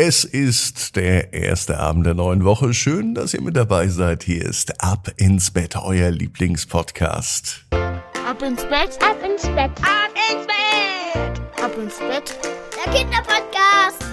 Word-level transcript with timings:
Es 0.00 0.22
ist 0.22 0.94
der 0.94 1.32
erste 1.32 1.80
Abend 1.80 2.06
der 2.06 2.14
neuen 2.14 2.44
Woche. 2.44 2.72
Schön, 2.72 3.16
dass 3.16 3.34
ihr 3.34 3.42
mit 3.42 3.56
dabei 3.56 3.88
seid. 3.88 4.22
Hier 4.22 4.44
ist 4.44 4.80
Ab 4.80 5.10
ins 5.16 5.50
Bett, 5.50 5.74
euer 5.74 6.12
Lieblingspodcast. 6.12 7.64
Ab 7.72 8.40
ins 8.40 8.62
Bett, 8.62 8.96
Ab 9.02 9.16
ins 9.28 9.42
Bett, 9.42 9.72
ab 9.82 10.14
ins 10.30 10.46
Bett, 10.46 11.40
ab 11.60 11.72
ins 11.82 11.98
Bett. 11.98 12.38
der 12.76 12.92
Kinderpodcast. 12.92 14.04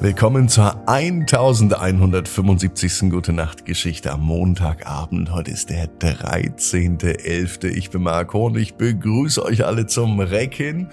Willkommen 0.00 0.48
zur 0.48 0.88
1175. 0.88 3.10
Gute 3.10 3.32
Nacht 3.32 3.64
Geschichte 3.64 4.12
am 4.12 4.20
Montagabend. 4.20 5.32
Heute 5.32 5.50
ist 5.50 5.70
der 5.70 5.88
13.11. 5.88 7.64
Ich 7.64 7.90
bin 7.90 8.02
Marco 8.02 8.46
und 8.46 8.58
ich 8.58 8.76
begrüße 8.76 9.44
euch 9.44 9.66
alle 9.66 9.88
zum 9.88 10.20
Recken 10.20 10.92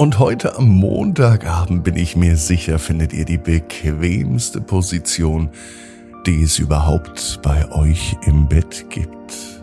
Und 0.00 0.18
heute 0.18 0.56
am 0.56 0.66
Montagabend 0.66 1.84
bin 1.84 1.94
ich 1.96 2.16
mir 2.16 2.38
sicher, 2.38 2.78
findet 2.78 3.12
ihr 3.12 3.26
die 3.26 3.36
bequemste 3.36 4.62
Position, 4.62 5.50
die 6.24 6.42
es 6.42 6.58
überhaupt 6.58 7.40
bei 7.42 7.70
euch 7.70 8.16
im 8.24 8.48
Bett 8.48 8.86
gibt. 8.88 9.60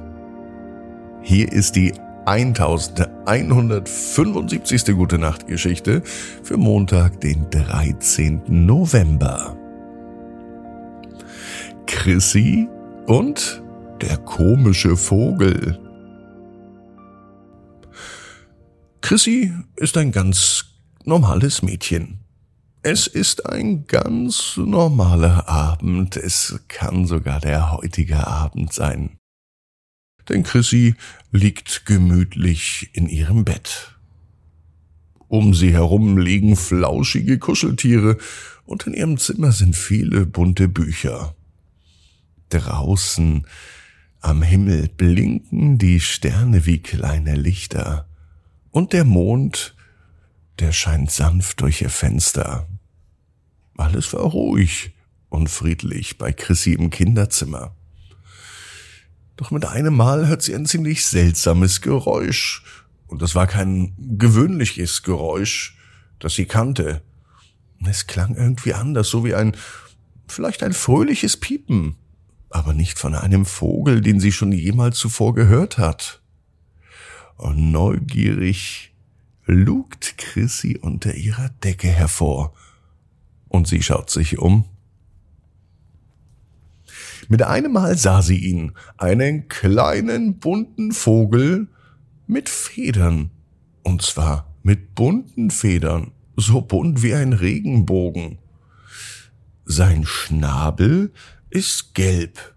Hier 1.24 1.52
ist 1.52 1.76
die 1.76 1.92
1175. 2.28 4.96
Gute 4.96 5.18
Nacht 5.18 5.48
Geschichte 5.48 6.04
für 6.44 6.58
Montag, 6.58 7.20
den 7.22 7.50
13. 7.50 8.44
November. 8.46 9.58
Chrissy 11.88 12.70
und 13.08 13.64
der 14.02 14.18
komische 14.18 14.98
Vogel. 14.98 15.87
Chrissy 19.02 19.54
ist 19.76 19.96
ein 19.98 20.12
ganz 20.12 20.66
normales 21.06 21.62
Mädchen. 21.62 22.20
Es 22.82 23.08
ist 23.08 23.46
ein 23.46 23.86
ganz 23.88 24.58
normaler 24.58 25.48
Abend. 25.48 26.18
Es 26.18 26.60
kann 26.68 27.06
sogar 27.06 27.40
der 27.40 27.72
heutige 27.72 28.28
Abend 28.28 28.74
sein. 28.74 29.18
Denn 30.30 30.44
Chrissy 30.44 30.96
liegt 31.32 31.86
gemütlich 31.86 32.90
in 32.94 33.08
ihrem 33.08 33.46
Bett. 33.46 33.96
Um 35.28 35.54
sie 35.54 35.74
herum 35.74 36.18
liegen 36.18 36.56
flauschige 36.56 37.40
Kuscheltiere 37.40 38.18
und 38.66 38.88
in 38.88 38.94
ihrem 38.94 39.18
Zimmer 39.18 39.52
sind 39.52 39.76
viele 39.76 40.26
bunte 40.26 40.68
Bücher. 40.68 41.36
Draußen 42.50 43.46
am 44.22 44.42
Himmel 44.42 44.90
blinken 44.90 45.78
die 45.78 46.00
Sterne 46.00 46.66
wie 46.66 46.80
kleine 46.80 47.36
Lichter 47.36 48.07
und 48.72 48.94
der 48.94 49.06
Mond, 49.06 49.76
der 50.60 50.72
scheint 50.72 51.12
sanft 51.12 51.62
durch 51.62 51.82
ihr 51.82 51.90
Fenster. 51.90 52.68
Alles 53.78 54.14
war 54.14 54.22
ruhig 54.22 54.92
und 55.30 55.50
friedlich 55.50 56.18
bei 56.18 56.32
Chrissy 56.32 56.74
im 56.74 56.90
Kinderzimmer. 56.90 57.76
Doch 59.36 59.52
mit 59.52 59.66
einem 59.66 59.96
Mal 59.96 60.28
hört 60.28 60.42
sie 60.42 60.56
ein 60.56 60.66
ziemlich 60.66 61.06
seltsames 61.06 61.82
Geräusch. 61.82 62.64
Und 63.06 63.22
das 63.22 63.36
war 63.36 63.48
kein 63.48 63.94
gewöhnliches 63.98 65.04
Geräusch, 65.04 65.78
das 66.20 66.34
sie 66.34 66.46
kannte. 66.46 67.02
Es 67.86 68.08
klang 68.08 68.36
irgendwie 68.36 68.74
anders, 68.74 69.10
so 69.10 69.24
wie 69.24 69.36
ein, 69.36 69.56
vielleicht 70.28 70.64
ein 70.64 70.74
fröhliches 70.74 71.38
Piepen, 71.38 71.96
aber 72.50 72.74
nicht 72.74 72.98
von 72.98 73.14
einem 73.14 73.46
Vogel, 73.46 74.02
den 74.02 74.20
sie 74.20 74.32
schon 74.32 74.52
jemals 74.52 74.98
zuvor 74.98 75.36
gehört 75.36 75.78
hat. 75.78 76.22
Und 77.38 77.72
neugierig 77.72 78.94
lugt 79.46 80.18
Chrissy 80.18 80.78
unter 80.82 81.16
ihrer 81.16 81.50
Decke 81.64 81.88
hervor 81.88 82.54
und 83.48 83.68
sie 83.68 83.82
schaut 83.82 84.10
sich 84.10 84.40
um. 84.40 84.66
Mit 87.30 87.44
einem 87.44 87.74
Mal 87.74 87.98
sah 87.98 88.22
sie 88.22 88.38
ihn, 88.38 88.74
einen 88.98 89.48
kleinen 89.48 90.40
bunten 90.40 90.92
Vogel 90.92 91.68
mit 92.26 92.50
Federn. 92.50 93.32
Und 93.84 94.02
zwar 94.02 94.54
mit 94.64 94.96
bunten 94.96 95.50
Federn, 95.50 96.12
so 96.36 96.62
bunt 96.62 97.04
wie 97.04 97.14
ein 97.14 97.34
Regenbogen. 97.34 98.38
Sein 99.66 100.06
Schnabel 100.06 101.12
ist 101.50 101.94
gelb 101.94 102.56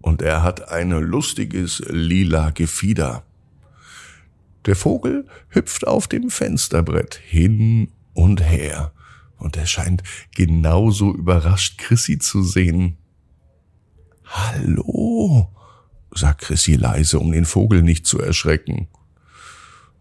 und 0.00 0.22
er 0.22 0.42
hat 0.42 0.68
ein 0.70 0.90
lustiges 0.90 1.82
lila 1.88 2.50
Gefieder. 2.50 3.24
Der 4.66 4.76
Vogel 4.76 5.26
hüpft 5.48 5.86
auf 5.86 6.08
dem 6.08 6.28
Fensterbrett 6.28 7.14
hin 7.14 7.92
und 8.14 8.42
her 8.42 8.92
und 9.38 9.56
er 9.56 9.66
scheint 9.66 10.02
genauso 10.34 11.14
überrascht, 11.14 11.78
Chrissy 11.78 12.18
zu 12.18 12.42
sehen. 12.42 12.98
Hallo, 14.24 15.54
sagt 16.12 16.42
Chrissy 16.42 16.74
leise, 16.74 17.20
um 17.20 17.30
den 17.30 17.44
Vogel 17.44 17.82
nicht 17.82 18.06
zu 18.06 18.20
erschrecken. 18.20 18.88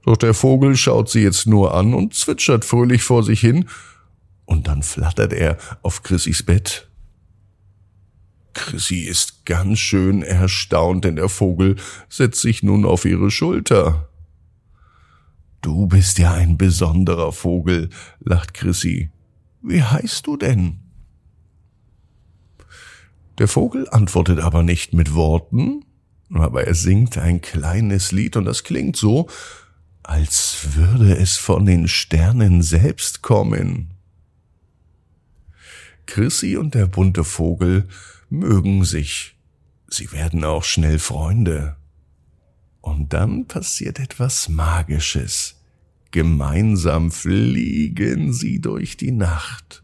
Doch 0.04 0.18
der 0.18 0.34
Vogel 0.34 0.76
schaut 0.76 1.10
sie 1.10 1.22
jetzt 1.22 1.46
nur 1.48 1.74
an 1.76 1.94
und 1.94 2.14
zwitschert 2.14 2.66
fröhlich 2.66 3.04
vor 3.04 3.24
sich 3.24 3.40
hin, 3.40 3.70
und 4.46 4.68
dann 4.68 4.84
flattert 4.84 5.34
er 5.34 5.58
auf 5.82 6.04
Chrissys 6.04 6.44
Bett. 6.44 6.88
Chrissy 8.54 9.02
ist 9.02 9.46
ganz 9.46 9.80
schön 9.80 10.22
erstaunt, 10.22 11.04
denn 11.04 11.16
der 11.16 11.30
Vogel 11.30 11.78
setzt 12.10 12.42
sich 12.42 12.62
nun 12.62 12.86
auf 12.86 13.06
ihre 13.06 13.32
Schulter. 13.32 14.08
Du 15.66 15.88
bist 15.88 16.20
ja 16.20 16.32
ein 16.32 16.60
besonderer 16.60 17.32
Vogel, 17.32 17.90
lacht 18.20 18.54
Chrissy. 18.54 19.10
Wie 19.64 19.82
heißt 19.82 20.28
du 20.28 20.38
denn? 20.38 20.82
Der 23.40 23.48
Vogel 23.48 23.90
antwortet 23.90 24.42
aber 24.42 24.62
nicht 24.62 24.94
mit 24.94 25.16
Worten, 25.16 25.84
aber 26.30 26.66
er 26.68 26.76
singt 26.76 27.18
ein 27.18 27.42
kleines 27.42 28.12
Lied 28.12 28.38
und 28.38 28.46
das 28.46 28.64
klingt 28.64 28.96
so, 28.96 29.28
als 30.04 30.76
würde 30.76 31.18
es 31.18 31.38
von 31.38 31.66
den 31.66 31.88
Sternen 31.88 32.62
selbst 32.62 33.24
kommen. 33.24 33.96
Chrissy 36.06 36.58
und 36.58 36.76
der 36.76 36.86
bunte 36.86 37.24
Vogel 37.24 37.88
mögen 38.30 38.86
sich. 38.86 39.36
Sie 39.88 40.12
werden 40.12 40.44
auch 40.44 40.64
schnell 40.64 41.00
Freunde. 41.00 41.76
Und 42.86 43.14
dann 43.14 43.48
passiert 43.48 44.00
etwas 44.00 44.48
Magisches. 44.48 45.60
Gemeinsam 46.12 47.10
fliegen 47.10 48.32
sie 48.32 48.62
durch 48.62 48.96
die 48.96 49.12
Nacht. 49.12 49.84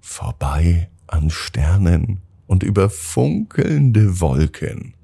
Vorbei 0.00 0.90
an 1.06 1.30
Sternen 1.30 2.20
und 2.48 2.64
über 2.64 2.90
funkelnde 2.90 4.20
Wolken. 4.20 4.94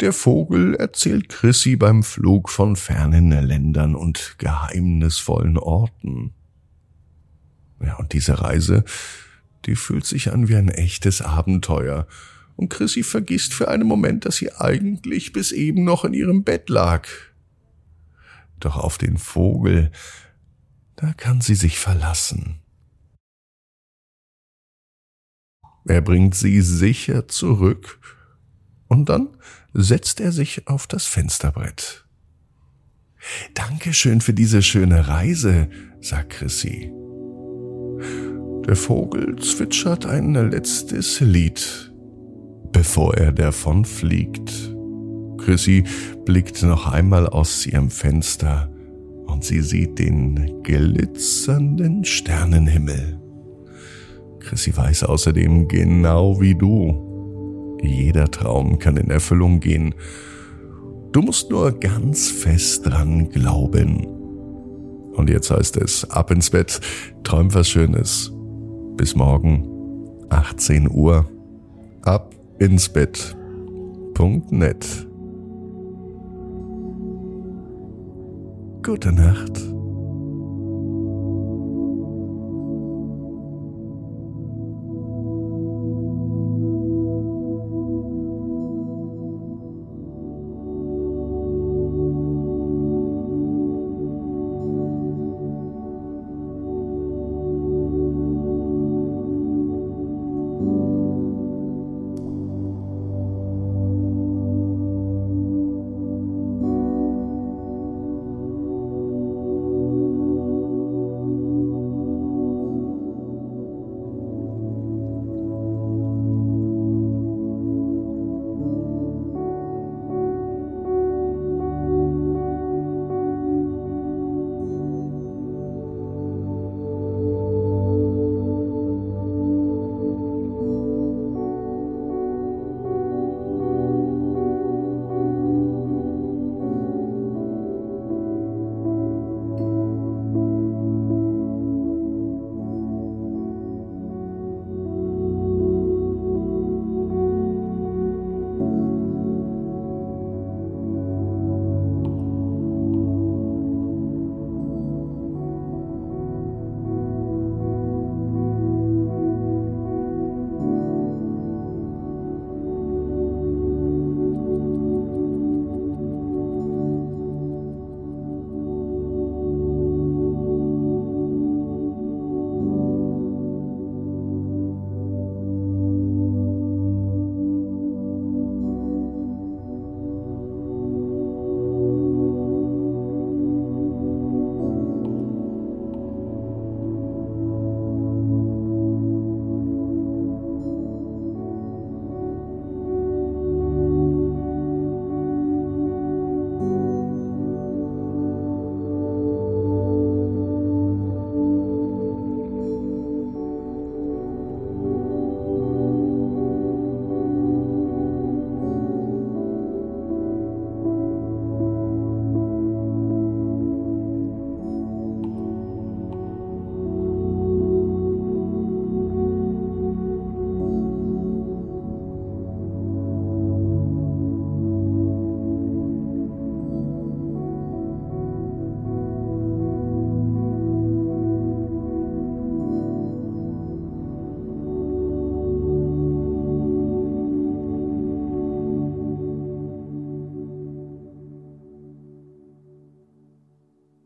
Der 0.00 0.12
Vogel 0.12 0.74
erzählt 0.74 1.28
Chrissy 1.28 1.76
beim 1.76 2.02
Flug 2.02 2.48
von 2.50 2.74
fernen 2.74 3.30
Ländern 3.30 3.94
und 3.94 4.34
geheimnisvollen 4.38 5.58
Orten. 5.58 6.32
Ja, 7.80 7.94
und 7.98 8.12
diese 8.14 8.40
Reise, 8.40 8.84
die 9.64 9.76
fühlt 9.76 10.06
sich 10.06 10.32
an 10.32 10.48
wie 10.48 10.56
ein 10.56 10.68
echtes 10.68 11.22
Abenteuer. 11.22 12.08
Und 12.58 12.70
Chrissy 12.70 13.04
vergisst 13.04 13.54
für 13.54 13.68
einen 13.68 13.86
Moment, 13.86 14.24
dass 14.24 14.34
sie 14.34 14.52
eigentlich 14.52 15.32
bis 15.32 15.52
eben 15.52 15.84
noch 15.84 16.04
in 16.04 16.12
ihrem 16.12 16.42
Bett 16.42 16.68
lag. 16.68 17.06
Doch 18.58 18.76
auf 18.76 18.98
den 18.98 19.16
Vogel, 19.16 19.92
da 20.96 21.12
kann 21.12 21.40
sie 21.40 21.54
sich 21.54 21.78
verlassen. 21.78 22.58
Er 25.86 26.00
bringt 26.00 26.34
sie 26.34 26.60
sicher 26.60 27.28
zurück 27.28 28.00
und 28.88 29.08
dann 29.08 29.36
setzt 29.72 30.18
er 30.18 30.32
sich 30.32 30.66
auf 30.66 30.88
das 30.88 31.06
Fensterbrett. 31.06 32.06
Dankeschön 33.54 34.20
für 34.20 34.34
diese 34.34 34.62
schöne 34.62 35.06
Reise, 35.06 35.70
sagt 36.00 36.30
Chrissy. 36.30 36.90
Der 38.66 38.74
Vogel 38.74 39.36
zwitschert 39.36 40.06
ein 40.06 40.34
letztes 40.34 41.20
Lied, 41.20 41.87
bevor 42.72 43.14
er 43.14 43.32
davonfliegt. 43.32 44.74
Chrissy 45.38 45.84
blickt 46.24 46.62
noch 46.62 46.86
einmal 46.92 47.26
aus 47.26 47.66
ihrem 47.66 47.90
Fenster 47.90 48.70
und 49.26 49.44
sie 49.44 49.60
sieht 49.60 49.98
den 49.98 50.62
glitzernden 50.62 52.04
Sternenhimmel. 52.04 53.20
Chrissy 54.40 54.76
weiß 54.76 55.04
außerdem 55.04 55.68
genau 55.68 56.40
wie 56.40 56.54
du. 56.54 57.78
Jeder 57.82 58.30
Traum 58.30 58.78
kann 58.78 58.96
in 58.96 59.10
Erfüllung 59.10 59.60
gehen. 59.60 59.94
Du 61.12 61.22
musst 61.22 61.50
nur 61.50 61.72
ganz 61.72 62.30
fest 62.30 62.86
dran 62.86 63.28
glauben. 63.28 64.06
Und 65.14 65.30
jetzt 65.30 65.50
heißt 65.50 65.76
es, 65.78 66.08
ab 66.10 66.30
ins 66.30 66.50
Bett, 66.50 66.80
träum 67.24 67.52
was 67.54 67.68
Schönes. 67.68 68.32
Bis 68.96 69.16
morgen, 69.16 69.66
18 70.28 70.90
Uhr, 70.90 71.28
ab 72.02 72.34
ins 72.58 72.88
Bett.net. 72.88 73.36
Gute 78.82 79.12
Nacht. 79.12 79.77